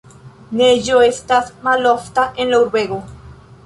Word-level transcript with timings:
Neĝo 0.61 1.03
estas 1.09 1.53
malofta 1.69 2.27
en 2.43 2.53
la 2.55 2.67
urbego. 2.67 3.03